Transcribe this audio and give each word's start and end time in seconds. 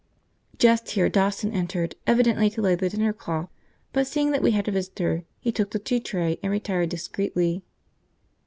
Just 0.57 0.89
here 0.93 1.09
Dawson 1.09 1.51
entered, 1.51 1.93
evidently 2.07 2.49
to 2.49 2.61
lay 2.63 2.73
the 2.73 2.89
dinner 2.89 3.13
cloth, 3.13 3.49
but, 3.93 4.07
seeing 4.07 4.31
that 4.31 4.41
we 4.41 4.49
had 4.49 4.67
a 4.67 4.71
visitor, 4.71 5.25
he 5.39 5.51
took 5.51 5.69
the 5.69 5.77
tea 5.77 5.99
tray 5.99 6.39
and 6.41 6.51
retired 6.51 6.89
discreetly. 6.89 7.61